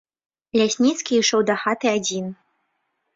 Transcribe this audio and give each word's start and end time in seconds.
Лясніцкі 0.59 1.13
ішоў 1.23 1.43
дахаты 1.49 1.87
адзін. 1.97 2.25